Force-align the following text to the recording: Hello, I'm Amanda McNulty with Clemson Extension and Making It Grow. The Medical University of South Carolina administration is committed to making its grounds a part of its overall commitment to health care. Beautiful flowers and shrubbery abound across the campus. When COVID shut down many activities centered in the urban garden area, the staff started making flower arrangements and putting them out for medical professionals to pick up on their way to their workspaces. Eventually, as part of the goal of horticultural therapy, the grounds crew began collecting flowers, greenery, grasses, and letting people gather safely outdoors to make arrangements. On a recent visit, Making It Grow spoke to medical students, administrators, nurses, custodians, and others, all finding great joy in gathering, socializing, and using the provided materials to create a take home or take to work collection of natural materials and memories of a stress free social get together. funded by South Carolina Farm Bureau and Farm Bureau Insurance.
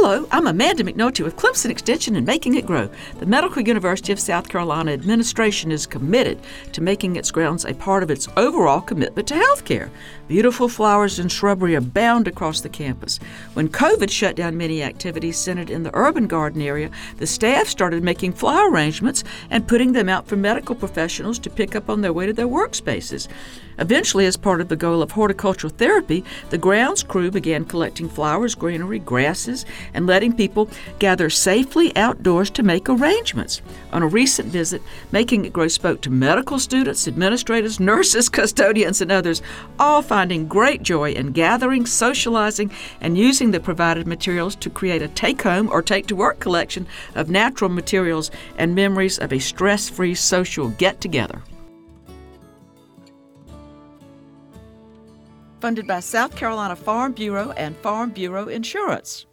Hello, 0.00 0.28
I'm 0.30 0.46
Amanda 0.46 0.84
McNulty 0.84 1.24
with 1.24 1.34
Clemson 1.34 1.70
Extension 1.70 2.14
and 2.14 2.24
Making 2.24 2.54
It 2.54 2.64
Grow. 2.64 2.88
The 3.18 3.26
Medical 3.26 3.62
University 3.62 4.12
of 4.12 4.20
South 4.20 4.48
Carolina 4.48 4.92
administration 4.92 5.72
is 5.72 5.88
committed 5.88 6.38
to 6.70 6.80
making 6.80 7.16
its 7.16 7.32
grounds 7.32 7.64
a 7.64 7.74
part 7.74 8.04
of 8.04 8.10
its 8.10 8.28
overall 8.36 8.80
commitment 8.80 9.26
to 9.26 9.34
health 9.34 9.64
care. 9.64 9.90
Beautiful 10.28 10.68
flowers 10.68 11.18
and 11.18 11.32
shrubbery 11.32 11.74
abound 11.74 12.28
across 12.28 12.60
the 12.60 12.68
campus. 12.68 13.18
When 13.54 13.68
COVID 13.68 14.08
shut 14.08 14.36
down 14.36 14.56
many 14.56 14.84
activities 14.84 15.36
centered 15.36 15.68
in 15.68 15.82
the 15.82 15.94
urban 15.94 16.28
garden 16.28 16.62
area, 16.62 16.92
the 17.16 17.26
staff 17.26 17.66
started 17.66 18.04
making 18.04 18.34
flower 18.34 18.70
arrangements 18.70 19.24
and 19.50 19.66
putting 19.66 19.94
them 19.94 20.08
out 20.08 20.28
for 20.28 20.36
medical 20.36 20.76
professionals 20.76 21.40
to 21.40 21.50
pick 21.50 21.74
up 21.74 21.90
on 21.90 22.02
their 22.02 22.12
way 22.12 22.26
to 22.26 22.32
their 22.32 22.46
workspaces. 22.46 23.26
Eventually, 23.78 24.26
as 24.26 24.36
part 24.36 24.60
of 24.60 24.68
the 24.68 24.76
goal 24.76 25.02
of 25.02 25.12
horticultural 25.12 25.72
therapy, 25.72 26.24
the 26.50 26.58
grounds 26.58 27.04
crew 27.04 27.30
began 27.30 27.64
collecting 27.64 28.08
flowers, 28.08 28.56
greenery, 28.56 28.98
grasses, 28.98 29.64
and 29.94 30.06
letting 30.06 30.32
people 30.32 30.68
gather 30.98 31.30
safely 31.30 31.94
outdoors 31.96 32.50
to 32.50 32.62
make 32.62 32.88
arrangements. 32.88 33.62
On 33.92 34.02
a 34.02 34.06
recent 34.06 34.48
visit, 34.48 34.82
Making 35.12 35.44
It 35.44 35.52
Grow 35.52 35.68
spoke 35.68 36.00
to 36.02 36.10
medical 36.10 36.58
students, 36.58 37.08
administrators, 37.08 37.80
nurses, 37.88 38.28
custodians, 38.28 39.00
and 39.00 39.12
others, 39.12 39.42
all 39.78 40.02
finding 40.02 40.48
great 40.48 40.82
joy 40.82 41.12
in 41.12 41.32
gathering, 41.32 41.86
socializing, 41.86 42.70
and 43.00 43.18
using 43.18 43.50
the 43.50 43.60
provided 43.60 44.06
materials 44.06 44.54
to 44.56 44.70
create 44.70 45.02
a 45.02 45.08
take 45.08 45.42
home 45.42 45.68
or 45.70 45.82
take 45.82 46.06
to 46.06 46.16
work 46.16 46.40
collection 46.40 46.86
of 47.14 47.30
natural 47.30 47.70
materials 47.70 48.30
and 48.56 48.74
memories 48.74 49.18
of 49.18 49.32
a 49.32 49.38
stress 49.38 49.88
free 49.88 50.14
social 50.14 50.68
get 50.70 51.00
together. 51.00 51.42
funded 55.60 55.86
by 55.86 56.00
South 56.00 56.34
Carolina 56.36 56.76
Farm 56.76 57.12
Bureau 57.12 57.50
and 57.52 57.76
Farm 57.78 58.10
Bureau 58.10 58.48
Insurance. 58.48 59.26